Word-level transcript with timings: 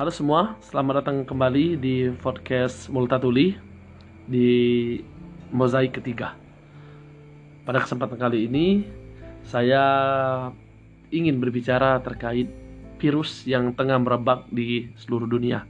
Halo 0.00 0.08
semua, 0.08 0.56
selamat 0.64 1.04
datang 1.04 1.28
kembali 1.28 1.76
di 1.76 2.08
podcast 2.24 2.88
Multatuli 2.88 3.52
di 4.24 4.48
mozaik 5.52 6.00
ketiga. 6.00 6.40
Pada 7.68 7.84
kesempatan 7.84 8.16
kali 8.16 8.48
ini, 8.48 8.88
saya 9.44 9.84
ingin 11.12 11.36
berbicara 11.36 12.00
terkait 12.00 12.48
virus 12.96 13.44
yang 13.44 13.76
tengah 13.76 14.00
merebak 14.00 14.48
di 14.48 14.88
seluruh 14.96 15.28
dunia, 15.28 15.68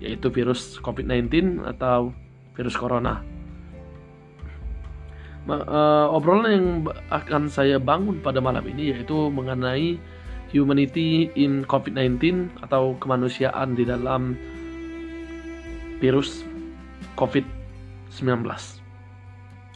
yaitu 0.00 0.32
virus 0.32 0.80
COVID-19 0.80 1.60
atau 1.68 2.16
virus 2.56 2.72
corona. 2.72 3.20
Eh, 5.44 6.06
obrolan 6.08 6.48
yang 6.48 6.68
akan 7.12 7.52
saya 7.52 7.76
bangun 7.76 8.24
pada 8.24 8.40
malam 8.40 8.64
ini 8.64 8.96
yaitu 8.96 9.28
mengenai 9.28 10.00
humanity 10.48 11.28
in 11.36 11.64
COVID-19 11.68 12.48
atau 12.64 12.96
kemanusiaan 12.96 13.76
di 13.76 13.84
dalam 13.84 14.32
virus 16.00 16.46
COVID-19 17.18 18.48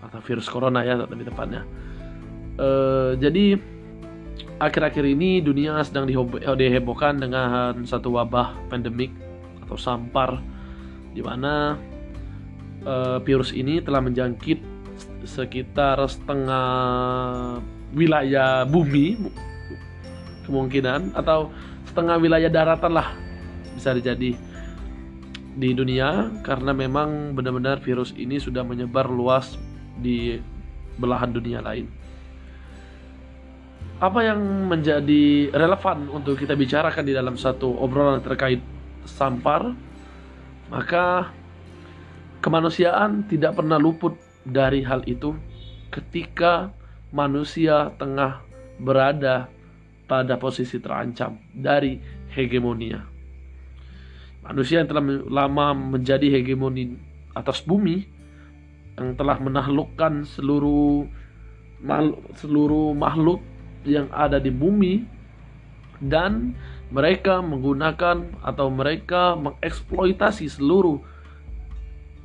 atau 0.03 0.19
virus 0.25 0.48
corona 0.48 0.83
ya 0.83 0.98
lebih 0.98 1.29
tepatnya. 1.29 1.62
Eh, 2.59 3.12
jadi 3.21 3.59
akhir-akhir 4.59 5.05
ini 5.05 5.43
dunia 5.43 5.83
sedang 5.85 6.09
dihob- 6.09 6.41
dihebohkan 6.41 7.20
dengan 7.20 7.84
satu 7.84 8.15
wabah 8.17 8.57
pandemik 8.73 9.12
atau 9.67 9.77
sampar 9.79 10.41
di 11.12 11.20
mana 11.20 11.77
eh, 12.83 13.19
virus 13.23 13.53
ini 13.53 13.79
telah 13.84 14.01
menjangkit 14.01 14.73
sekitar 15.23 16.03
setengah 16.09 17.61
wilayah 17.95 18.67
bumi 18.67 19.20
kemungkinan 20.46 21.14
atau 21.14 21.51
setengah 21.87 22.17
wilayah 22.19 22.50
daratan 22.50 22.92
lah 22.94 23.14
bisa 23.75 23.97
jadi 23.97 24.36
di 25.53 25.70
dunia 25.77 26.33
karena 26.41 26.72
memang 26.72 27.36
benar-benar 27.36 27.80
virus 27.84 28.17
ini 28.17 28.41
sudah 28.41 28.64
menyebar 28.64 29.05
luas 29.08 29.61
di 30.00 30.41
belahan 30.97 31.33
dunia 31.33 31.61
lain. 31.61 31.89
Apa 34.02 34.19
yang 34.27 34.41
menjadi 34.67 35.52
relevan 35.55 36.11
untuk 36.11 36.41
kita 36.41 36.58
bicarakan 36.58 37.05
di 37.06 37.14
dalam 37.14 37.39
satu 37.39 37.70
obrolan 37.78 38.19
terkait 38.19 38.58
sampar? 39.06 39.70
Maka 40.72 41.30
kemanusiaan 42.42 43.28
tidak 43.28 43.61
pernah 43.61 43.78
luput 43.78 44.17
dari 44.42 44.83
hal 44.83 45.05
itu 45.06 45.36
ketika 45.92 46.72
manusia 47.12 47.92
tengah 48.00 48.42
berada 48.80 49.47
pada 50.12 50.36
posisi 50.36 50.77
terancam 50.77 51.41
dari 51.56 51.96
hegemonia. 52.36 53.00
Manusia 54.44 54.84
yang 54.84 54.92
telah 54.92 55.00
lama 55.24 55.72
menjadi 55.72 56.28
hegemoni 56.28 57.00
atas 57.32 57.64
bumi, 57.64 58.05
yang 59.00 59.16
telah 59.16 59.40
menaklukkan 59.40 60.28
seluruh 60.28 61.08
seluruh 62.36 62.92
makhluk 62.92 63.40
yang 63.88 64.12
ada 64.12 64.36
di 64.36 64.52
bumi, 64.52 65.08
dan 66.05 66.52
mereka 66.92 67.40
menggunakan 67.40 68.36
atau 68.44 68.68
mereka 68.68 69.33
mengeksploitasi 69.40 70.60
seluruh 70.60 71.00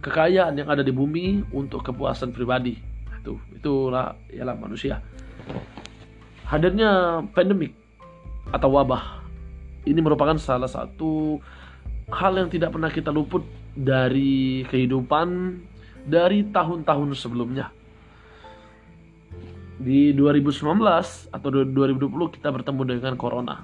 kekayaan 0.04 0.60
yang 0.60 0.68
ada 0.68 0.84
di 0.84 0.92
bumi 0.92 1.48
untuk 1.56 1.88
kepuasan 1.88 2.36
pribadi. 2.36 2.76
Itu 3.24 3.40
itulah 3.56 4.12
ialah 4.28 4.60
manusia 4.60 5.00
hadirnya 6.48 7.22
pandemik 7.36 7.76
atau 8.56 8.72
wabah 8.72 9.20
ini 9.84 10.00
merupakan 10.00 10.36
salah 10.40 10.68
satu 10.68 11.44
hal 12.08 12.40
yang 12.40 12.48
tidak 12.48 12.72
pernah 12.72 12.88
kita 12.88 13.12
luput 13.12 13.44
dari 13.76 14.64
kehidupan 14.72 15.60
dari 16.08 16.48
tahun-tahun 16.52 17.16
sebelumnya. 17.20 17.72
Di 19.78 20.16
2019 20.16 20.64
atau 21.30 21.48
2020 21.54 22.36
kita 22.40 22.50
bertemu 22.50 22.82
dengan 22.88 23.14
corona. 23.20 23.62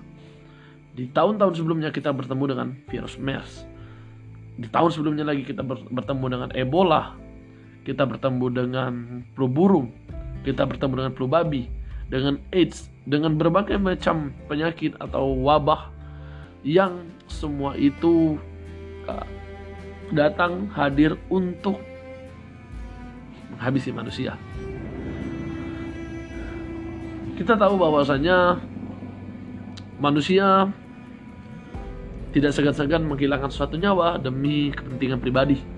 Di 0.94 1.10
tahun-tahun 1.10 1.58
sebelumnya 1.58 1.90
kita 1.90 2.14
bertemu 2.14 2.44
dengan 2.54 2.68
virus 2.92 3.18
MERS. 3.18 3.66
Di 4.60 4.70
tahun 4.70 4.94
sebelumnya 4.94 5.26
lagi 5.26 5.42
kita 5.42 5.66
bertemu 5.66 6.26
dengan 6.30 6.50
Ebola. 6.54 7.18
Kita 7.82 8.06
bertemu 8.06 8.46
dengan 8.54 8.94
flu 9.34 9.50
burung. 9.50 9.90
Kita 10.46 10.68
bertemu 10.70 10.94
dengan 10.94 11.14
flu 11.18 11.26
babi 11.26 11.83
dengan 12.14 12.38
AIDS, 12.54 12.94
dengan 13.10 13.34
berbagai 13.42 13.82
macam 13.82 14.30
penyakit 14.46 14.94
atau 15.02 15.34
wabah 15.42 15.90
yang 16.62 17.10
semua 17.26 17.74
itu 17.74 18.38
uh, 19.10 19.26
datang 20.14 20.70
hadir 20.78 21.18
untuk 21.34 21.82
menghabisi 23.50 23.90
manusia. 23.90 24.38
Kita 27.34 27.58
tahu 27.58 27.82
bahwasanya 27.82 28.62
manusia 29.98 30.70
tidak 32.30 32.54
segan-segan 32.54 33.10
menghilangkan 33.10 33.50
suatu 33.50 33.74
nyawa 33.74 34.22
demi 34.22 34.70
kepentingan 34.70 35.18
pribadi 35.18 35.73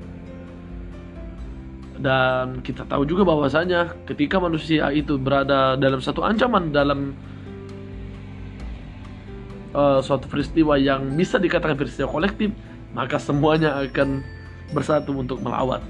dan 2.06 2.62
kita 2.62 2.86
tahu 2.86 3.02
juga 3.10 3.26
bahwasanya 3.26 3.98
ketika 4.06 4.38
manusia 4.38 4.94
itu 4.94 5.18
berada 5.18 5.74
dalam 5.74 5.98
satu 5.98 6.22
ancaman 6.22 6.70
dalam 6.70 7.18
uh, 9.74 9.98
suatu 10.06 10.30
peristiwa 10.30 10.78
yang 10.78 11.18
bisa 11.18 11.42
dikatakan 11.42 11.74
peristiwa 11.74 12.06
kolektif 12.06 12.54
maka 12.94 13.18
semuanya 13.18 13.74
akan 13.82 14.22
bersatu 14.70 15.18
untuk 15.18 15.42
melawan. 15.42 15.82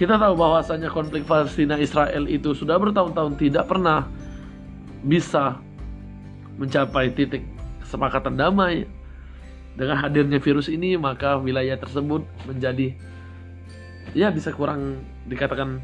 Kita 0.00 0.16
tahu 0.16 0.32
bahwasanya 0.32 0.88
konflik 0.88 1.28
Palestina 1.28 1.76
Israel 1.76 2.24
itu 2.24 2.56
sudah 2.56 2.80
bertahun-tahun 2.80 3.36
tidak 3.36 3.68
pernah 3.68 4.08
bisa 5.04 5.60
mencapai 6.56 7.12
titik 7.12 7.44
kesepakatan 7.84 8.32
damai. 8.32 8.88
Dengan 9.76 10.00
hadirnya 10.00 10.40
virus 10.40 10.72
ini 10.72 10.96
maka 10.96 11.36
wilayah 11.36 11.76
tersebut 11.76 12.24
menjadi 12.48 12.96
ya 14.14 14.34
bisa 14.34 14.50
kurang 14.50 15.02
dikatakan 15.26 15.78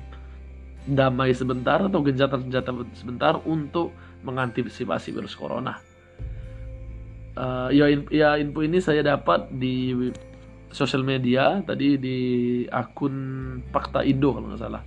damai 0.87 1.35
sebentar 1.35 1.83
atau 1.83 2.01
genjatan 2.03 2.47
senjata 2.47 2.71
sebentar 2.95 3.35
untuk 3.43 3.91
mengantisipasi 4.23 5.11
virus 5.15 5.35
corona. 5.35 5.79
Uh, 7.37 7.69
ya, 7.69 7.91
ya 8.09 8.41
info 8.41 8.65
ini 8.65 8.81
saya 8.81 9.05
dapat 9.05 9.53
di 9.53 9.93
sosial 10.73 11.05
media 11.05 11.61
tadi 11.67 12.01
di 12.01 12.19
akun 12.71 13.15
Fakta 13.69 14.07
Indo 14.07 14.33
kalau 14.33 14.47
nggak 14.51 14.63
salah. 14.63 14.83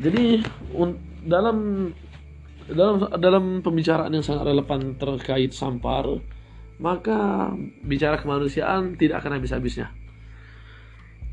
Jadi 0.00 0.40
dalam 1.26 1.90
dalam 2.66 2.94
dalam 3.18 3.44
pembicaraan 3.60 4.14
yang 4.14 4.24
sangat 4.24 4.50
relevan 4.50 4.96
terkait 4.96 5.52
sampar, 5.52 6.06
maka 6.80 7.52
bicara 7.84 8.16
kemanusiaan 8.16 8.96
tidak 8.96 9.20
akan 9.22 9.36
habis-habisnya 9.38 10.05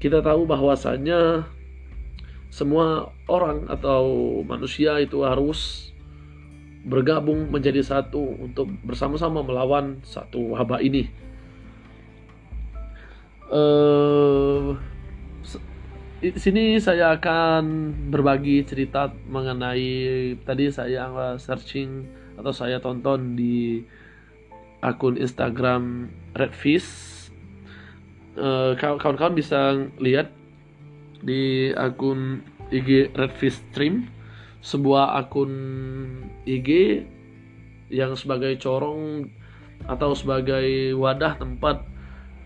kita 0.03 0.19
tahu 0.19 0.43
bahwasanya 0.43 1.47
semua 2.51 3.15
orang 3.31 3.71
atau 3.71 4.43
manusia 4.43 4.99
itu 4.99 5.23
harus 5.23 5.89
bergabung 6.83 7.47
menjadi 7.47 7.79
satu 7.79 8.19
untuk 8.35 8.67
bersama-sama 8.83 9.39
melawan 9.39 10.03
satu 10.03 10.59
wabah 10.59 10.83
ini. 10.83 11.07
Uh, 13.47 14.75
di 16.19 16.35
sini 16.35 16.83
saya 16.83 17.15
akan 17.15 17.95
berbagi 18.11 18.59
cerita 18.67 19.07
mengenai 19.31 20.35
tadi 20.43 20.67
saya 20.67 21.07
searching 21.39 22.03
atau 22.35 22.51
saya 22.51 22.83
tonton 22.83 23.39
di 23.39 23.87
akun 24.83 25.15
Instagram 25.15 26.11
Redfish 26.35 27.12
kawan-kawan 28.33 29.33
uh, 29.33 29.37
bisa 29.37 29.59
lihat 30.01 30.33
di 31.23 31.71
akun 31.77 32.41
IG 32.73 33.13
Redfish 33.13 33.61
Stream 33.69 34.09
sebuah 34.63 35.19
akun 35.19 35.53
IG 36.47 37.03
yang 37.93 38.17
sebagai 38.17 38.57
corong 38.57 39.29
atau 39.85 40.15
sebagai 40.15 40.95
wadah 40.95 41.35
tempat 41.37 41.83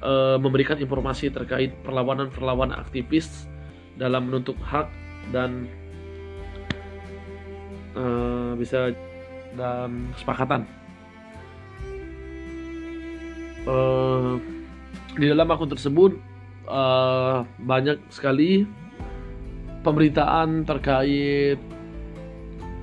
uh, 0.02 0.36
memberikan 0.42 0.76
informasi 0.76 1.30
terkait 1.30 1.72
perlawanan-perlawanan 1.86 2.76
aktivis 2.76 3.46
dalam 3.96 4.30
menuntut 4.30 4.58
hak 4.60 4.90
dan 5.30 5.70
uh, 7.94 8.58
bisa 8.58 8.92
dalam 9.54 10.10
kesepakatan. 10.18 10.66
Uh, 13.68 14.40
di 15.18 15.26
dalam 15.26 15.50
akun 15.50 15.70
tersebut 15.74 16.14
uh, 16.70 17.42
banyak 17.66 17.98
sekali 18.14 18.70
pemberitaan 19.82 20.62
terkait 20.62 21.58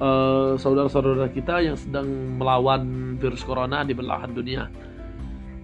uh, 0.03 0.59
saudara-saudara 0.59 1.31
kita 1.31 1.63
yang 1.63 1.79
sedang 1.79 2.37
melawan 2.37 3.15
virus 3.23 3.47
corona 3.47 3.87
di 3.87 3.95
belahan 3.95 4.35
dunia. 4.35 4.67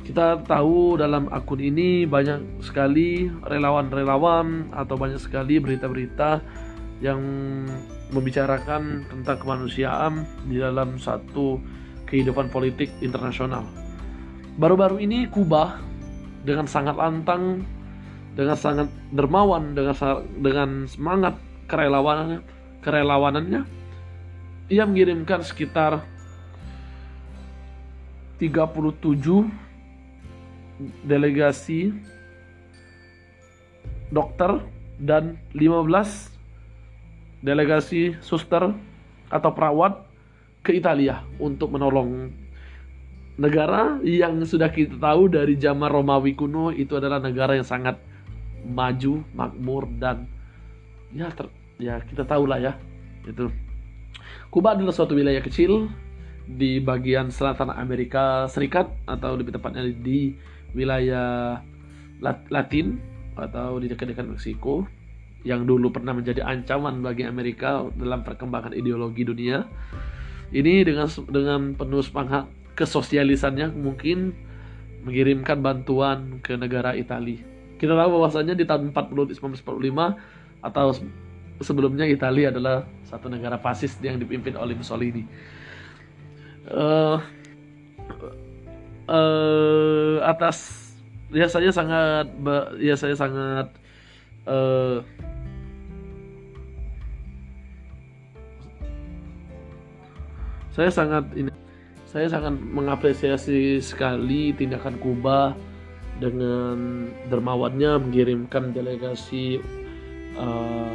kita 0.01 0.43
tahu 0.43 0.99
dalam 0.99 1.31
akun 1.31 1.61
ini 1.61 2.03
banyak 2.03 2.65
sekali 2.67 3.31
relawan-relawan 3.47 4.73
atau 4.75 4.99
banyak 4.99 5.23
sekali 5.23 5.63
berita-berita 5.63 6.43
yang 6.99 7.21
membicarakan 8.11 9.07
tentang 9.07 9.39
kemanusiaan 9.39 10.27
di 10.51 10.59
dalam 10.59 10.99
satu 10.99 11.63
kehidupan 12.11 12.51
politik 12.51 12.91
internasional. 13.05 13.63
Baru-baru 14.59 14.99
ini 14.99 15.31
Kuba 15.31 15.90
dengan 16.45 16.67
sangat 16.67 16.97
lantang, 16.97 17.65
dengan 18.35 18.57
sangat 18.57 18.89
dermawan, 19.13 19.77
dengan 19.77 19.95
dengan 20.41 20.71
semangat 20.89 21.35
kerelawanannya, 21.69 22.41
kerelawanannya, 22.81 23.63
ia 24.71 24.85
mengirimkan 24.87 25.43
sekitar 25.45 26.03
37 28.41 28.97
delegasi 31.05 31.93
dokter 34.09 34.65
dan 34.97 35.37
15 35.53 37.45
delegasi 37.45 38.17
suster 38.21 38.73
atau 39.29 39.51
perawat 39.53 40.05
ke 40.61 40.77
Italia 40.77 41.25
untuk 41.41 41.73
menolong 41.73 42.33
negara 43.41 43.97
yang 44.05 44.45
sudah 44.45 44.69
kita 44.69 45.01
tahu 45.01 45.33
dari 45.33 45.57
zaman 45.57 45.89
Romawi 45.89 46.37
kuno 46.37 46.69
itu 46.69 47.01
adalah 47.01 47.17
negara 47.17 47.57
yang 47.57 47.65
sangat 47.65 47.97
maju, 48.69 49.25
makmur 49.33 49.89
dan 49.97 50.29
ya 51.17 51.33
ter, 51.33 51.49
ya 51.81 52.05
kita 52.05 52.29
tahu 52.29 52.45
lah 52.45 52.61
ya 52.61 52.73
itu. 53.25 53.49
Kuba 54.53 54.77
adalah 54.77 54.93
suatu 54.93 55.17
wilayah 55.17 55.41
kecil 55.41 55.89
di 56.45 56.83
bagian 56.85 57.33
selatan 57.33 57.73
Amerika 57.73 58.45
Serikat 58.51 58.93
atau 59.09 59.41
lebih 59.41 59.57
tepatnya 59.57 59.89
di 59.89 60.37
wilayah 60.77 61.63
Latin 62.53 63.01
atau 63.41 63.81
di 63.81 63.89
dekat-dekat 63.89 64.37
Meksiko 64.37 64.85
yang 65.49 65.65
dulu 65.65 65.89
pernah 65.89 66.13
menjadi 66.13 66.45
ancaman 66.45 67.01
bagi 67.01 67.25
Amerika 67.25 67.89
dalam 67.97 68.21
perkembangan 68.21 68.77
ideologi 68.77 69.25
dunia. 69.25 69.65
Ini 70.51 70.85
dengan 70.85 71.09
dengan 71.31 71.61
penuh 71.79 72.03
semangat 72.05 72.60
kesosialisannya 72.81 73.77
mungkin 73.77 74.33
mengirimkan 75.05 75.61
bantuan 75.61 76.41
ke 76.41 76.57
negara 76.57 76.97
Italia. 76.97 77.45
Kita 77.77 77.93
tahu 77.93 78.09
bahwasanya 78.21 78.57
di 78.57 78.65
tahun 78.65 78.93
40 78.93 79.37
1945 79.37 80.65
atau 80.65 80.89
sebelumnya 81.61 82.09
Italia 82.09 82.49
adalah 82.49 82.89
satu 83.05 83.29
negara 83.29 83.61
fasis 83.61 83.97
yang 84.01 84.17
dipimpin 84.17 84.57
oleh 84.57 84.77
Mussolini. 84.77 85.25
Uh, 86.69 87.17
uh, 89.09 90.17
atas 90.25 90.89
ya 91.33 91.49
saya 91.49 91.73
sangat 91.73 92.29
ya 92.77 92.95
saya 92.97 93.17
sangat 93.17 93.69
uh, 94.45 95.01
saya 100.71 100.91
sangat 100.93 101.25
ini 101.37 101.60
saya 102.11 102.27
sangat 102.27 102.59
mengapresiasi 102.59 103.79
sekali 103.79 104.51
tindakan 104.59 104.99
Kuba 104.99 105.55
dengan 106.19 107.07
dermawannya 107.31 108.03
mengirimkan 108.03 108.75
delegasi 108.75 109.63
uh, 110.35 110.91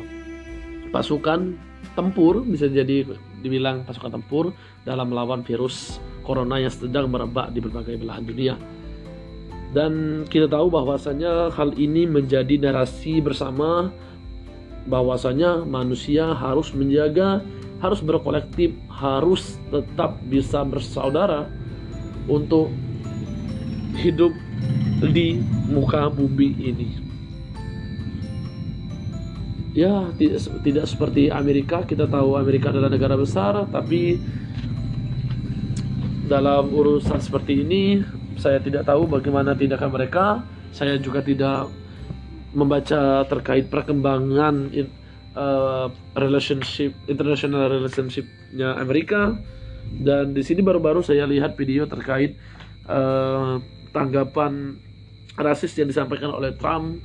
pasukan 0.91 1.55
tempur 1.95 2.43
bisa 2.43 2.67
jadi 2.67 3.07
dibilang 3.39 3.87
pasukan 3.87 4.19
tempur 4.19 4.51
dalam 4.83 5.15
melawan 5.15 5.39
virus 5.39 6.03
corona 6.27 6.59
yang 6.59 6.73
sedang 6.73 7.07
merebak 7.07 7.55
di 7.55 7.63
berbagai 7.63 7.95
belahan 7.95 8.27
dunia. 8.27 8.55
Dan 9.71 10.23
kita 10.27 10.51
tahu 10.51 10.67
bahwasanya 10.67 11.47
hal 11.55 11.79
ini 11.79 12.03
menjadi 12.03 12.59
narasi 12.59 13.23
bersama 13.23 13.87
bahwasanya 14.91 15.63
manusia 15.63 16.35
harus 16.35 16.75
menjaga, 16.75 17.39
harus 17.79 17.99
berkolektif, 17.99 18.71
harus 18.87 19.59
tetap 19.71 20.19
bisa 20.25 20.63
bersaudara 20.63 21.47
untuk 22.25 22.71
hidup 23.99 24.31
di 25.01 25.39
muka 25.67 26.07
bumi 26.11 26.49
ini. 26.59 26.89
Ya, 29.75 30.07
tidak, 30.15 30.39
tidak 30.63 30.85
seperti 30.87 31.27
Amerika. 31.27 31.83
Kita 31.83 32.07
tahu 32.07 32.39
Amerika 32.39 32.71
adalah 32.71 32.87
negara 32.87 33.19
besar, 33.19 33.67
tapi 33.67 34.15
dalam 36.25 36.71
urusan 36.73 37.21
seperti 37.21 37.61
ini 37.61 38.01
saya 38.35 38.57
tidak 38.57 38.89
tahu 38.89 39.05
bagaimana 39.05 39.53
tindakan 39.53 39.93
mereka 39.93 40.41
saya 40.73 40.97
juga 40.97 41.21
tidak 41.21 41.69
membaca 42.51 43.23
terkait 43.29 43.69
perkembangan 43.69 44.73
uh, 45.35 45.91
relationship 46.17 46.95
international 47.05 47.67
relationshipnya 47.69 48.79
Amerika. 48.79 49.35
Dan 49.85 50.33
di 50.33 50.41
sini 50.41 50.65
baru-baru 50.65 51.05
saya 51.05 51.29
lihat 51.29 51.53
video 51.53 51.85
terkait 51.85 52.33
uh, 52.89 53.61
tanggapan 53.93 54.81
rasis 55.37 55.77
yang 55.77 55.91
disampaikan 55.91 56.33
oleh 56.33 56.55
Trump 56.57 57.03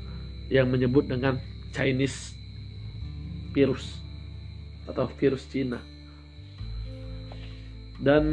yang 0.49 0.71
menyebut 0.73 1.07
dengan 1.07 1.37
Chinese 1.71 2.35
virus 3.53 4.01
atau 4.89 5.07
virus 5.19 5.45
Cina. 5.47 5.79
Dan 8.01 8.25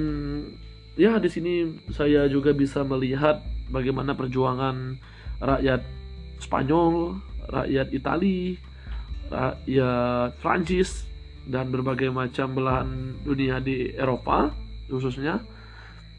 ya 0.96 1.20
di 1.20 1.30
sini 1.30 1.54
saya 1.92 2.26
juga 2.32 2.56
bisa 2.56 2.82
melihat 2.88 3.44
bagaimana 3.68 4.16
perjuangan 4.16 4.96
rakyat 5.44 5.84
Spanyol, 6.38 7.18
rakyat 7.50 7.92
Itali, 7.92 8.58
rakyat 9.30 10.38
Prancis 10.40 11.06
dan 11.48 11.72
berbagai 11.72 12.12
macam 12.12 12.52
belahan 12.56 13.16
dunia 13.24 13.64
di 13.64 13.96
Eropa 13.96 14.52
khususnya 14.92 15.40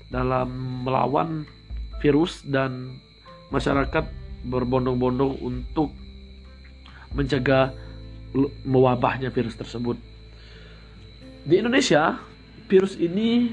dalam 0.09 0.49
melawan 0.85 1.45
virus 2.01 2.41
dan 2.49 2.97
masyarakat 3.53 4.09
berbondong-bondong 4.49 5.41
untuk 5.45 5.93
mencegah 7.13 7.73
mewabahnya 8.65 9.33
virus 9.33 9.57
tersebut. 9.57 9.97
Di 11.49 11.61
Indonesia, 11.65 12.21
virus 12.69 13.01
ini 13.01 13.53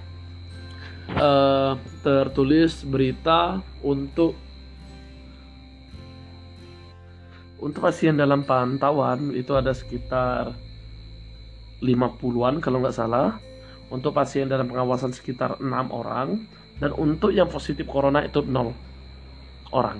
uh, 1.18 1.76
tertulis 2.00 2.80
berita 2.88 3.60
untuk 3.84 4.32
untuk 7.56 7.88
pasien 7.88 8.16
dalam 8.16 8.44
pantauan 8.44 9.32
itu 9.32 9.56
ada 9.56 9.72
sekitar 9.72 10.52
50-an 11.80 12.60
kalau 12.60 12.84
nggak 12.84 12.96
salah. 12.96 13.40
Untuk 13.86 14.12
pasien 14.12 14.50
dalam 14.50 14.66
pengawasan 14.66 15.14
sekitar 15.14 15.62
6 15.62 15.70
orang. 15.94 16.44
Dan 16.76 16.92
untuk 16.92 17.32
yang 17.32 17.48
positif 17.48 17.88
corona 17.88 18.20
itu 18.20 18.44
nol 18.44 18.76
orang. 19.72 19.96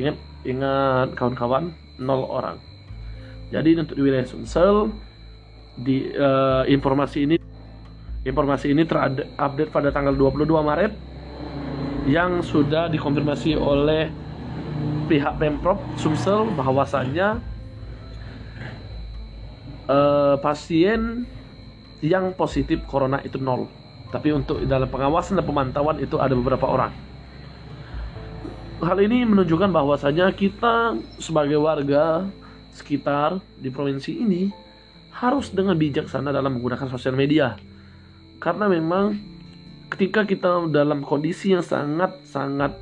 Ingat 0.00 0.16
ingat 0.46 1.14
kawan-kawan 1.18 1.74
nol 1.98 2.26
orang. 2.30 2.58
Jadi 3.48 3.80
untuk 3.80 3.96
di 3.96 4.02
wilayah 4.04 4.28
Sumsel 4.28 4.92
di 5.78 6.10
uh, 6.12 6.66
informasi 6.68 7.18
ini 7.24 7.36
informasi 8.26 8.74
ini 8.74 8.82
terupdate 8.84 9.70
pada 9.70 9.88
tanggal 9.94 10.12
22 10.12 10.44
Maret 10.50 10.92
yang 12.10 12.44
sudah 12.44 12.92
dikonfirmasi 12.92 13.56
oleh 13.56 14.12
pihak 15.08 15.40
Pemprov 15.40 15.80
Sumsel 15.96 16.44
bahwasannya 16.52 17.40
uh, 19.88 20.36
pasien 20.44 21.24
yang 22.04 22.36
positif 22.36 22.84
corona 22.86 23.18
itu 23.24 23.40
nol. 23.40 23.66
Tapi 24.08 24.32
untuk 24.32 24.64
dalam 24.64 24.88
pengawasan 24.88 25.40
dan 25.40 25.44
pemantauan 25.44 26.00
itu 26.00 26.16
ada 26.16 26.32
beberapa 26.32 26.64
orang. 26.64 27.07
Hal 28.78 28.94
ini 29.02 29.26
menunjukkan 29.26 29.74
bahwasanya 29.74 30.30
kita 30.38 30.94
sebagai 31.18 31.58
warga 31.58 32.30
sekitar 32.70 33.42
di 33.58 33.74
provinsi 33.74 34.22
ini 34.22 34.54
harus 35.10 35.50
dengan 35.50 35.74
bijaksana 35.74 36.30
dalam 36.30 36.54
menggunakan 36.54 36.86
sosial 36.86 37.18
media. 37.18 37.58
Karena 38.38 38.70
memang 38.70 39.18
ketika 39.90 40.22
kita 40.22 40.70
dalam 40.70 41.02
kondisi 41.02 41.58
yang 41.58 41.66
sangat-sangat 41.66 42.78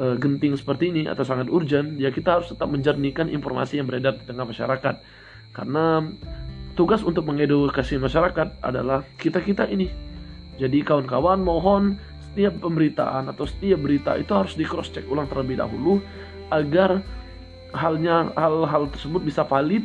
uh, 0.00 0.16
genting 0.16 0.56
seperti 0.56 0.88
ini 0.88 1.04
atau 1.04 1.20
sangat 1.20 1.52
urgent, 1.52 2.00
ya 2.00 2.08
kita 2.08 2.40
harus 2.40 2.48
tetap 2.48 2.72
menjernihkan 2.72 3.28
informasi 3.28 3.76
yang 3.76 3.92
beredar 3.92 4.16
di 4.16 4.24
tengah 4.24 4.48
masyarakat. 4.48 5.04
Karena 5.52 6.00
tugas 6.72 7.04
untuk 7.04 7.28
mengedukasi 7.28 8.00
masyarakat 8.00 8.64
adalah 8.64 9.04
kita-kita 9.20 9.68
ini. 9.68 9.92
Jadi 10.56 10.80
kawan-kawan 10.80 11.44
mohon 11.44 12.00
setiap 12.30 12.62
pemberitaan 12.62 13.26
atau 13.34 13.42
setiap 13.42 13.82
berita 13.82 14.14
itu 14.14 14.30
harus 14.30 14.54
di 14.54 14.62
cross 14.62 14.94
check 14.94 15.02
ulang 15.10 15.26
terlebih 15.26 15.58
dahulu 15.58 15.98
agar 16.54 17.02
halnya 17.74 18.30
hal-hal 18.38 18.86
tersebut 18.90 19.22
bisa 19.22 19.42
valid 19.42 19.82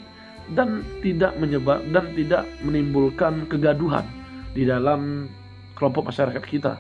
dan 0.54 0.86
tidak 1.02 1.34
menyebar 1.42 1.82
dan 1.90 2.06
tidak 2.14 2.46
menimbulkan 2.62 3.50
kegaduhan 3.50 4.06
di 4.54 4.62
dalam 4.62 5.26
kelompok 5.74 6.14
masyarakat 6.14 6.44
kita. 6.46 6.78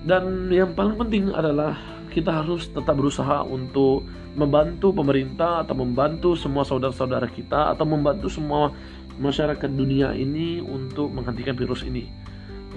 Dan 0.00 0.48
yang 0.48 0.72
paling 0.72 0.96
penting 0.96 1.28
adalah 1.36 1.76
kita 2.08 2.40
harus 2.40 2.72
tetap 2.72 2.96
berusaha 2.96 3.44
untuk 3.44 4.08
membantu 4.32 4.96
pemerintah 4.96 5.60
atau 5.60 5.76
membantu 5.76 6.32
semua 6.32 6.64
saudara-saudara 6.64 7.28
kita 7.28 7.76
atau 7.76 7.84
membantu 7.84 8.32
semua 8.32 8.72
masyarakat 9.20 9.68
dunia 9.68 10.16
ini 10.16 10.64
untuk 10.64 11.12
menghentikan 11.12 11.52
virus 11.52 11.84
ini. 11.84 12.08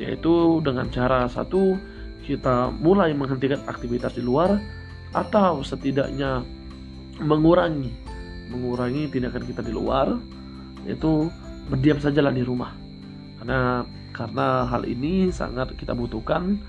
Yaitu 0.01 0.63
dengan 0.65 0.89
cara 0.89 1.29
satu 1.29 1.77
kita 2.23 2.71
mulai 2.71 3.11
menghentikan 3.13 3.61
aktivitas 3.67 4.15
di 4.15 4.23
luar 4.23 4.57
atau 5.13 5.61
setidaknya 5.61 6.41
mengurangi 7.21 7.93
mengurangi 8.49 9.09
tindakan 9.09 9.43
kita 9.45 9.61
di 9.65 9.73
luar 9.73 10.13
itu 10.85 11.29
berdiam 11.67 11.97
sajalah 11.97 12.33
di 12.33 12.43
rumah. 12.45 12.75
Karena 13.39 13.81
karena 14.13 14.69
hal 14.69 14.85
ini 14.85 15.33
sangat 15.33 15.73
kita 15.73 15.97
butuhkan 15.97 16.61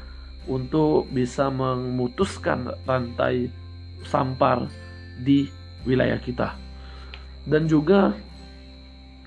untuk 0.49 1.09
bisa 1.12 1.52
memutuskan 1.52 2.73
rantai 2.88 3.52
sampar 4.04 4.69
di 5.21 5.49
wilayah 5.85 6.16
kita. 6.21 6.57
Dan 7.45 7.69
juga 7.69 8.16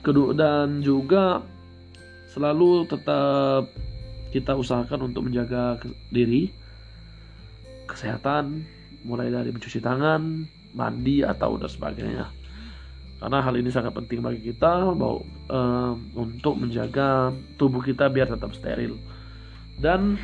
kedua 0.02 0.34
dan 0.34 0.82
juga 0.82 1.46
selalu 2.38 2.86
tetap 2.86 3.66
kita 4.30 4.54
usahakan 4.54 5.10
untuk 5.10 5.26
menjaga 5.26 5.82
diri 6.14 6.54
kesehatan 7.90 8.62
mulai 9.02 9.34
dari 9.34 9.50
mencuci 9.50 9.82
tangan 9.82 10.46
mandi 10.78 11.26
atau 11.26 11.58
dan 11.58 11.72
sebagainya. 11.72 12.30
Karena 13.18 13.42
hal 13.42 13.58
ini 13.58 13.74
sangat 13.74 13.98
penting 13.98 14.22
bagi 14.22 14.54
kita 14.54 14.94
bahwa 14.94 15.26
uh, 15.50 15.98
untuk 16.14 16.62
menjaga 16.62 17.34
tubuh 17.58 17.82
kita 17.82 18.06
biar 18.14 18.30
tetap 18.30 18.54
steril. 18.54 19.02
Dan 19.82 20.22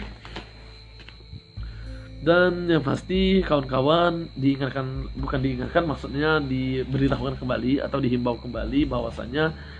dan 2.21 2.69
yang 2.69 2.85
pasti 2.85 3.41
kawan-kawan 3.41 4.29
diingatkan 4.37 5.09
bukan 5.17 5.39
diingatkan 5.41 5.83
maksudnya 5.89 6.37
diberitahukan 6.39 7.41
kembali 7.41 7.81
atau 7.81 7.97
dihimbau 7.97 8.37
kembali 8.37 8.85
bahwasannya 8.85 9.72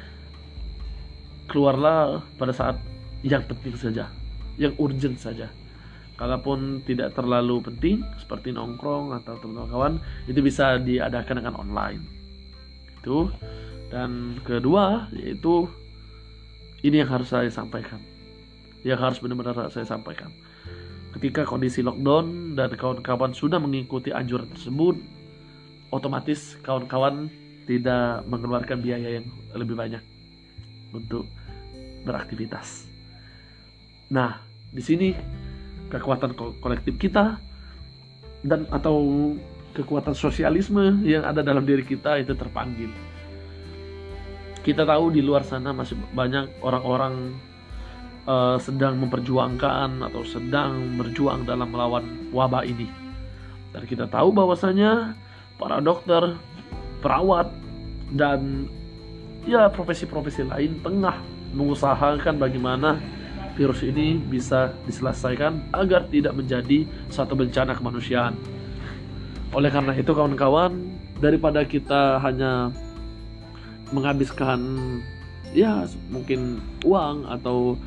keluarlah 1.53 2.25
pada 2.41 2.49
saat 2.49 2.81
yang 3.21 3.45
penting 3.45 3.77
saja 3.77 4.09
yang 4.57 4.73
urgent 4.77 5.17
saja. 5.17 5.49
Kalaupun 6.13 6.85
tidak 6.85 7.17
terlalu 7.17 7.57
penting 7.65 8.05
seperti 8.21 8.53
nongkrong 8.53 9.17
atau 9.17 9.33
teman-teman 9.41 9.69
kawan 9.69 9.93
itu 10.29 10.39
bisa 10.45 10.77
diadakan 10.77 11.41
dengan 11.41 11.55
online. 11.57 12.01
Itu. 13.01 13.33
Dan 13.89 14.41
kedua 14.41 15.09
yaitu 15.13 15.69
ini 16.85 17.01
yang 17.01 17.09
harus 17.09 17.33
saya 17.33 17.49
sampaikan. 17.49 17.97
Yang 18.85 18.99
harus 19.01 19.17
benar-benar 19.21 19.73
saya 19.73 19.89
sampaikan. 19.89 20.29
Ketika 21.17 21.45
kondisi 21.45 21.85
lockdown 21.85 22.57
dan 22.57 22.73
kawan-kawan 22.73 23.33
sudah 23.37 23.61
mengikuti 23.61 24.09
anjuran 24.09 24.49
tersebut 24.49 24.97
otomatis 25.93 26.57
kawan-kawan 26.65 27.29
tidak 27.69 28.25
mengeluarkan 28.25 28.81
biaya 28.81 29.21
yang 29.21 29.27
lebih 29.53 29.77
banyak 29.77 30.01
untuk 30.89 31.29
beraktivitas. 32.03 32.85
Nah, 34.13 34.37
di 34.69 34.83
sini 34.83 35.09
kekuatan 35.89 36.35
kolektif 36.61 36.99
kita 36.99 37.39
dan 38.43 38.67
atau 38.69 38.99
kekuatan 39.73 40.13
sosialisme 40.13 41.01
yang 41.01 41.25
ada 41.25 41.41
dalam 41.41 41.65
diri 41.65 41.81
kita 41.81 42.21
itu 42.21 42.37
terpanggil. 42.37 42.91
Kita 44.63 44.87
tahu 44.87 45.11
di 45.11 45.19
luar 45.19 45.43
sana 45.43 45.75
masih 45.75 45.99
banyak 46.15 46.63
orang-orang 46.63 47.35
uh, 48.29 48.55
sedang 48.59 48.95
memperjuangkan 49.01 49.99
atau 50.07 50.23
sedang 50.23 50.95
berjuang 50.95 51.43
dalam 51.43 51.67
melawan 51.67 52.31
wabah 52.31 52.63
ini. 52.63 52.87
Dan 53.73 53.83
kita 53.89 54.07
tahu 54.07 54.31
bahwasanya 54.31 55.17
para 55.59 55.81
dokter, 55.83 56.37
perawat, 57.01 57.49
dan 58.13 58.69
ya 59.43 59.67
profesi-profesi 59.67 60.47
lain 60.47 60.79
tengah 60.79 61.17
mengusahakan 61.53 62.41
bagaimana 62.41 62.97
virus 63.53 63.85
ini 63.85 64.17
bisa 64.17 64.73
diselesaikan 64.89 65.69
agar 65.73 66.09
tidak 66.09 66.33
menjadi 66.33 66.89
satu 67.13 67.37
bencana 67.37 67.77
kemanusiaan. 67.77 68.33
Oleh 69.53 69.69
karena 69.69 69.93
itu 69.93 70.09
kawan-kawan, 70.09 70.73
daripada 71.21 71.61
kita 71.63 72.17
hanya 72.19 72.73
menghabiskan 73.93 74.59
ya 75.53 75.85
mungkin 76.09 76.57
uang 76.81 77.29
atau 77.29 77.77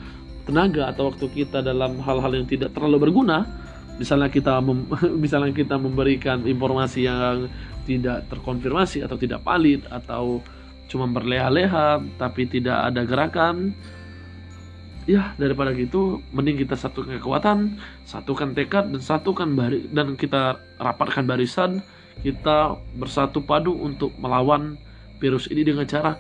tenaga 0.47 0.95
atau 0.95 1.11
waktu 1.11 1.27
kita 1.35 1.61
dalam 1.61 1.99
hal-hal 1.99 2.31
yang 2.31 2.47
tidak 2.47 2.71
terlalu 2.71 3.11
berguna, 3.11 3.43
misalnya 3.99 4.31
kita 4.31 4.63
mem 4.63 4.87
misalnya 5.25 5.51
kita 5.51 5.75
memberikan 5.75 6.47
informasi 6.47 7.11
yang 7.11 7.51
tidak 7.85 8.31
terkonfirmasi 8.31 9.03
atau 9.03 9.19
tidak 9.19 9.43
valid 9.43 9.83
atau 9.91 10.39
cuma 10.87 11.07
berleha-leha 11.11 12.03
tapi 12.19 12.47
tidak 12.47 12.93
ada 12.93 13.03
gerakan. 13.07 13.75
Ya 15.07 15.39
daripada 15.39 15.71
gitu 15.71 16.19
mending 16.35 16.67
kita 16.67 16.75
satukan 16.75 17.23
kekuatan 17.23 17.79
satukan 18.03 18.59
tekad 18.59 18.91
dan 18.91 18.99
satukan 18.99 19.55
bari 19.55 19.87
dan 19.95 20.19
kita 20.19 20.59
rapatkan 20.83 21.27
barisan. 21.27 21.83
Kita 22.17 22.75
bersatu 22.97 23.45
padu 23.45 23.77
untuk 23.77 24.17
melawan 24.17 24.81
virus 25.21 25.47
ini 25.53 25.63
dengan 25.63 25.85
cara 25.85 26.17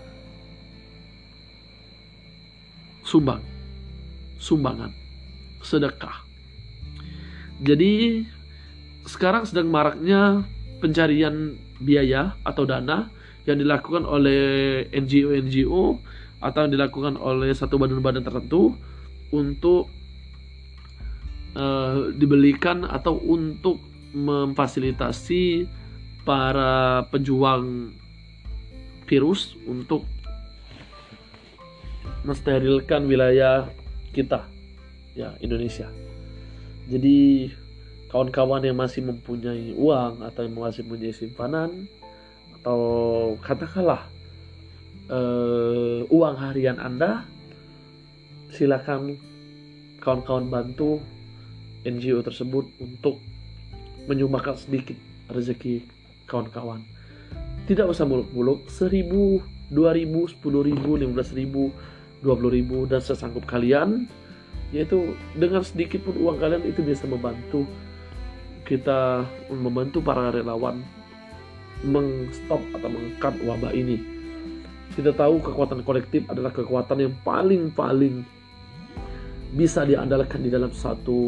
sumbang 3.00 3.40
sumbangan 4.36 4.92
sedekah. 5.64 6.26
Jadi 7.64 8.22
sekarang 9.08 9.48
sedang 9.48 9.72
maraknya 9.72 10.44
pencarian 10.82 11.56
biaya 11.80 12.36
atau 12.44 12.68
dana 12.68 13.08
yang 13.46 13.62
dilakukan 13.62 14.02
oleh 14.02 14.84
NGO-NGO 14.90 16.02
atau 16.42 16.58
yang 16.66 16.72
dilakukan 16.74 17.14
oleh 17.16 17.54
satu 17.54 17.78
badan-badan 17.78 18.26
tertentu 18.26 18.74
untuk 19.30 19.88
uh, 21.56 22.10
dibelikan 22.12 22.84
atau 22.84 23.16
untuk 23.22 23.80
memfasilitasi 24.12 25.66
para 26.26 27.06
pejuang 27.08 27.94
virus 29.06 29.54
untuk 29.70 30.02
mensterilkan 32.26 33.06
wilayah 33.06 33.70
kita 34.10 34.42
ya 35.14 35.38
Indonesia. 35.38 35.86
Jadi 36.90 37.50
kawan-kawan 38.10 38.66
yang 38.66 38.78
masih 38.78 39.06
mempunyai 39.06 39.74
uang 39.74 40.26
atau 40.26 40.42
yang 40.42 40.54
masih 40.58 40.82
mempunyai 40.82 41.14
simpanan 41.14 41.86
atau 42.66 43.38
katakanlah 43.46 44.10
uh, 45.06 46.02
uang 46.10 46.34
harian 46.34 46.82
Anda, 46.82 47.22
silakan 48.50 49.14
kawan-kawan 50.02 50.50
bantu 50.50 50.98
NGO 51.86 52.26
tersebut 52.26 52.66
untuk 52.82 53.22
menyumbangkan 54.10 54.58
sedikit 54.58 54.98
rezeki 55.30 55.86
kawan-kawan. 56.26 56.82
Tidak 57.70 57.86
usah 57.86 58.02
muluk-muluk, 58.02 58.66
seribu, 58.66 59.38
dua 59.70 59.94
ribu, 59.94 60.26
sepuluh 60.26 60.66
ribu, 60.66 60.98
lima 60.98 61.22
belas 61.22 61.30
ribu, 61.38 61.70
dua 62.18 62.34
puluh 62.34 62.50
ribu, 62.50 62.82
dan 62.90 62.98
sesanggup 62.98 63.46
kalian, 63.46 64.10
yaitu 64.74 65.14
dengan 65.38 65.62
sedikit 65.62 66.02
pun 66.02 66.18
uang 66.18 66.42
kalian 66.42 66.66
itu 66.66 66.82
bisa 66.82 67.06
membantu 67.06 67.62
kita 68.66 69.22
membantu 69.54 70.02
para 70.02 70.34
relawan 70.34 70.82
mengstop 71.84 72.62
atau 72.72 72.88
mengkat 72.88 73.34
wabah 73.44 73.72
ini. 73.76 74.00
Kita 74.96 75.12
tahu 75.12 75.44
kekuatan 75.44 75.84
kolektif 75.84 76.24
adalah 76.30 76.54
kekuatan 76.54 76.96
yang 77.04 77.14
paling-paling 77.20 78.24
bisa 79.52 79.84
diandalkan 79.84 80.40
di 80.40 80.50
dalam 80.52 80.72
satu 80.72 81.18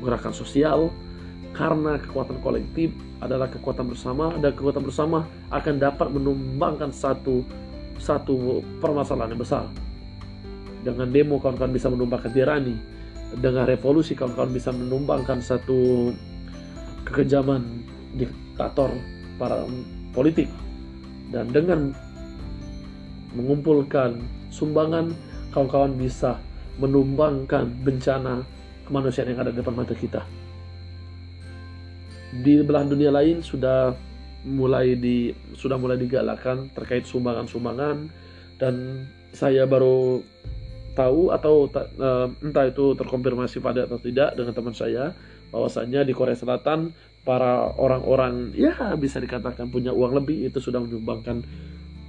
gerakan 0.00 0.32
sosial 0.32 0.88
karena 1.52 2.00
kekuatan 2.00 2.40
kolektif 2.40 2.92
adalah 3.20 3.46
kekuatan 3.52 3.92
bersama 3.92 4.32
dan 4.40 4.56
kekuatan 4.56 4.82
bersama 4.82 5.28
akan 5.52 5.74
dapat 5.76 6.08
menumbangkan 6.08 6.88
satu 6.90 7.44
satu 8.00 8.64
permasalahan 8.80 9.36
yang 9.36 9.42
besar. 9.44 9.64
Dengan 10.82 11.12
demo 11.12 11.38
kawan-kawan 11.38 11.70
bisa 11.70 11.86
menumbangkan 11.86 12.32
tirani, 12.34 12.74
dengan 13.38 13.68
revolusi 13.68 14.18
kawan-kawan 14.18 14.50
bisa 14.50 14.74
menumbangkan 14.74 15.38
satu 15.38 16.10
kekejaman 17.06 17.86
diktator 18.18 18.90
para 19.42 19.66
politik 20.14 20.46
dan 21.34 21.50
dengan 21.50 21.90
mengumpulkan 23.34 24.22
sumbangan 24.54 25.10
kawan-kawan 25.50 25.98
bisa 25.98 26.38
menumbangkan 26.78 27.66
bencana 27.82 28.46
kemanusiaan 28.86 29.34
yang 29.34 29.42
ada 29.42 29.50
di 29.50 29.58
depan 29.58 29.74
mata 29.74 29.98
kita. 29.98 30.22
Di 32.38 32.62
belahan 32.62 32.86
dunia 32.86 33.10
lain 33.10 33.42
sudah 33.42 33.92
mulai 34.46 34.94
di 34.94 35.34
sudah 35.58 35.74
mulai 35.74 35.98
digalakkan 35.98 36.70
terkait 36.70 37.02
sumbangan-sumbangan 37.10 38.08
dan 38.62 39.06
saya 39.34 39.66
baru 39.66 40.22
tahu 40.92 41.32
atau 41.32 41.66
uh, 41.72 42.28
entah 42.44 42.68
itu 42.68 42.94
terkonfirmasi 42.94 43.58
pada 43.64 43.88
atau 43.88 43.98
tidak 43.98 44.36
dengan 44.36 44.52
teman 44.52 44.76
saya 44.76 45.16
bahwasanya 45.52 46.04
di 46.04 46.12
Korea 46.12 46.36
Selatan 46.36 46.92
para 47.22 47.70
orang-orang 47.78 48.50
ya 48.58 48.98
bisa 48.98 49.22
dikatakan 49.22 49.70
punya 49.70 49.94
uang 49.94 50.18
lebih 50.18 50.50
itu 50.50 50.58
sudah 50.58 50.82
menyumbangkan 50.82 51.46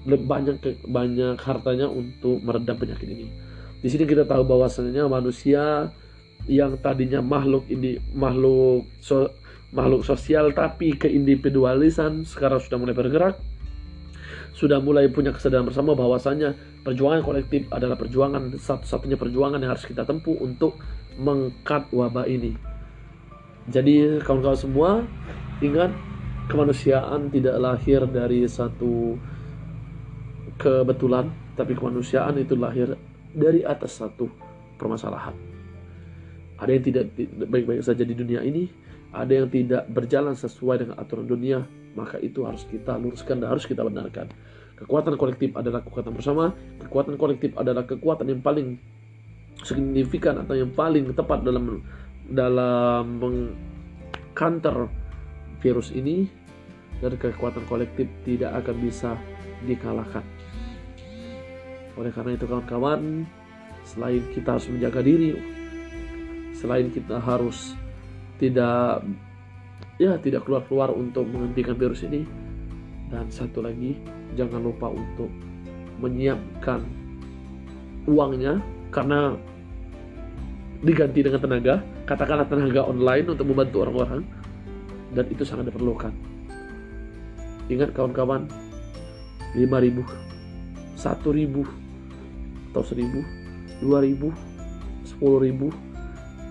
banyak 0.03 0.83
banyak 0.83 1.37
hartanya 1.39 1.87
untuk 1.87 2.41
meredam 2.43 2.75
penyakit 2.75 3.07
ini. 3.07 3.29
Di 3.79 3.87
sini 3.91 4.03
kita 4.07 4.25
tahu 4.25 4.43
bahwasanya 4.43 5.05
manusia 5.07 5.91
yang 6.49 6.75
tadinya 6.81 7.23
makhluk 7.23 7.63
ini 7.71 7.99
makhluk 8.11 8.83
so, 8.99 9.31
makhluk 9.71 10.03
sosial 10.03 10.51
tapi 10.51 10.91
keindividualisan 10.99 12.27
sekarang 12.27 12.59
sudah 12.59 12.75
mulai 12.75 12.91
bergerak 12.91 13.35
sudah 14.53 14.77
mulai 14.83 15.09
punya 15.09 15.33
kesadaran 15.33 15.65
bersama 15.65 15.97
bahwasanya 15.97 16.53
perjuangan 16.85 17.25
kolektif 17.25 17.65
adalah 17.73 17.97
perjuangan 17.97 18.53
satu-satunya 18.53 19.17
perjuangan 19.17 19.57
yang 19.57 19.73
harus 19.73 19.87
kita 19.87 20.05
tempuh 20.05 20.37
untuk 20.37 20.77
mengkat 21.17 21.89
wabah 21.89 22.29
ini. 22.29 22.72
Jadi 23.71 24.19
kawan-kawan 24.19 24.59
semua 24.59 24.89
ingat 25.63 25.91
kemanusiaan 26.51 27.31
tidak 27.31 27.55
lahir 27.63 28.03
dari 28.03 28.43
satu 28.43 29.15
kebetulan, 30.59 31.31
tapi 31.55 31.71
kemanusiaan 31.71 32.35
itu 32.39 32.59
lahir 32.59 32.99
dari 33.31 33.63
atas 33.63 34.03
satu 34.03 34.27
permasalahan. 34.75 35.31
Ada 36.59 36.71
yang 36.75 36.83
tidak 36.83 37.05
baik-baik 37.47 37.81
saja 37.83 38.03
di 38.03 38.11
dunia 38.15 38.43
ini, 38.43 38.67
ada 39.15 39.31
yang 39.31 39.47
tidak 39.47 39.87
berjalan 39.89 40.35
sesuai 40.35 40.83
dengan 40.83 40.95
aturan 40.99 41.25
dunia, 41.25 41.63
maka 41.95 42.19
itu 42.19 42.43
harus 42.43 42.67
kita 42.67 42.99
luruskan 42.99 43.39
dan 43.39 43.47
harus 43.51 43.63
kita 43.63 43.81
benarkan. 43.81 44.27
Kekuatan 44.75 45.15
kolektif 45.15 45.55
adalah 45.55 45.79
kekuatan 45.85 46.11
bersama, 46.11 46.51
kekuatan 46.83 47.15
kolektif 47.15 47.55
adalah 47.55 47.87
kekuatan 47.87 48.27
yang 48.27 48.41
paling 48.43 48.75
signifikan 49.63 50.41
atau 50.43 50.57
yang 50.57 50.73
paling 50.73 51.13
tepat 51.13 51.45
dalam 51.45 51.79
dalam 52.33 53.21
mengkanter 53.21 54.89
virus 55.61 55.93
ini 55.93 56.25
dan 56.99 57.13
kekuatan 57.15 57.63
kolektif 57.69 58.09
tidak 58.25 58.57
akan 58.65 58.75
bisa 58.81 59.13
dikalahkan. 59.63 60.25
Oleh 61.93 62.09
karena 62.09 62.33
itu 62.33 62.49
kawan-kawan, 62.49 63.29
selain 63.85 64.25
kita 64.33 64.57
harus 64.57 64.65
menjaga 64.65 65.05
diri, 65.05 65.37
selain 66.57 66.89
kita 66.89 67.21
harus 67.21 67.77
tidak 68.41 69.05
ya 70.01 70.17
tidak 70.17 70.41
keluar-keluar 70.43 70.89
untuk 70.89 71.29
menghentikan 71.29 71.77
virus 71.77 72.01
ini 72.01 72.25
dan 73.13 73.29
satu 73.29 73.61
lagi 73.61 73.93
jangan 74.33 74.65
lupa 74.65 74.89
untuk 74.89 75.29
menyiapkan 76.01 76.81
uangnya 78.09 78.57
karena 78.89 79.37
diganti 80.83 81.23
dengan 81.23 81.39
tenaga 81.39 81.73
katakanlah 82.05 82.47
tenaga 82.47 82.83
online 82.85 83.25
untuk 83.31 83.47
membantu 83.47 83.87
orang-orang 83.87 84.21
dan 85.15 85.25
itu 85.31 85.47
sangat 85.47 85.71
diperlukan 85.71 86.11
ingat 87.71 87.95
kawan-kawan 87.95 88.45
5000 89.55 90.23
1000 91.03 91.83
atau 92.73 92.81
seribu, 92.81 93.21
dua 93.85 94.01
ribu, 94.01 94.33
sepuluh 95.05 95.45
ribu, 95.45 95.69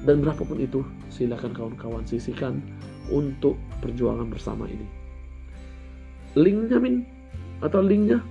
dan 0.07 0.23
berapapun 0.23 0.63
itu 0.63 0.87
silakan 1.11 1.51
kawan-kawan 1.51 2.07
sisihkan 2.07 2.63
untuk 3.11 3.59
perjuangan 3.83 4.31
bersama 4.31 4.71
ini. 4.71 4.87
Linknya 6.39 6.79
min 6.79 7.03
atau 7.59 7.83
linknya 7.83 8.23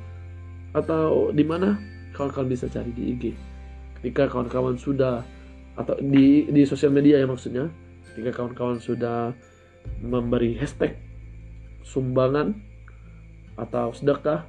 atau 0.71 1.35
di 1.35 1.43
mana 1.43 1.75
kawan-kawan 2.15 2.47
bisa 2.47 2.71
cari 2.71 2.95
di 2.95 3.11
IG. 3.11 3.23
Ketika 3.99 4.31
kawan-kawan 4.31 4.79
sudah 4.79 5.19
atau 5.75 5.95
di 5.99 6.51
di 6.51 6.62
sosial 6.67 6.91
media 6.91 7.19
ya 7.19 7.27
maksudnya, 7.27 7.71
ketika 8.12 8.41
kawan-kawan 8.41 8.79
sudah 8.79 9.31
memberi 10.03 10.57
hashtag 10.60 10.97
sumbangan 11.81 12.53
atau 13.57 13.91
sedekah 13.91 14.45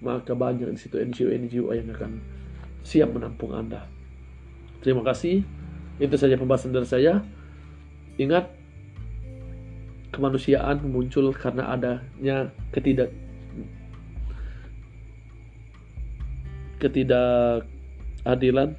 maka 0.00 0.32
banyak 0.32 0.72
di 0.72 0.80
situ 0.80 0.96
NGO-NGO 0.96 1.76
yang 1.76 1.92
akan 1.92 2.20
siap 2.80 3.12
menampung 3.12 3.52
Anda. 3.52 3.84
Terima 4.80 5.04
kasih. 5.04 5.44
Itu 6.00 6.16
saja 6.16 6.40
pembahasan 6.40 6.72
dari 6.72 6.88
saya. 6.88 7.20
Ingat, 8.16 8.48
kemanusiaan 10.08 10.80
muncul 10.88 11.36
karena 11.36 11.68
adanya 11.76 12.48
ketidak 12.72 13.12
ketidakadilan 16.80 18.72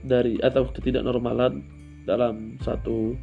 dari 0.00 0.40
atau 0.40 0.68
ketidaknormalan 0.72 1.60
dalam 2.08 2.56
satu 2.64 3.14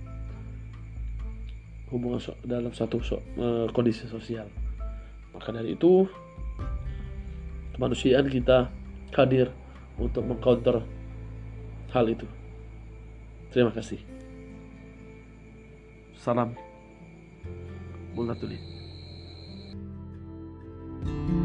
hubungan 1.90 2.20
so, 2.20 2.36
dalam 2.44 2.72
satu 2.76 3.00
so, 3.00 3.18
e, 3.40 3.72
kondisi 3.72 4.06
sosial. 4.06 4.46
Maka 5.34 5.54
dari 5.54 5.74
itu 5.74 6.06
kemanusiaan 7.78 8.28
kita 8.28 8.70
hadir 9.14 9.50
untuk 9.98 10.26
mengcounter 10.26 10.84
hal 11.94 12.06
itu. 12.10 12.28
Terima 13.54 13.72
kasih. 13.72 14.02
Salam 16.18 16.54
Multatuli. 18.18 18.60
thank 21.08 21.30
you 21.30 21.37